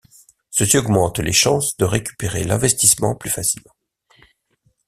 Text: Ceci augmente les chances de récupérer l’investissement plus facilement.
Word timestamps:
Ceci 0.49 0.79
augmente 0.79 1.19
les 1.19 1.31
chances 1.31 1.77
de 1.77 1.85
récupérer 1.85 2.43
l’investissement 2.43 3.13
plus 3.13 3.29
facilement. 3.29 3.75